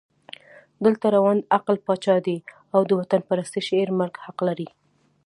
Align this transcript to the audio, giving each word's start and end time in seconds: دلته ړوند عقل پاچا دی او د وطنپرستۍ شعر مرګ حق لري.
دلته 0.85 1.05
ړوند 1.15 1.41
عقل 1.57 1.75
پاچا 1.85 2.15
دی 2.25 2.37
او 2.73 2.81
د 2.89 2.91
وطنپرستۍ 2.99 3.61
شعر 3.69 3.89
مرګ 3.99 4.13
حق 4.25 4.37
لري. 4.47 4.67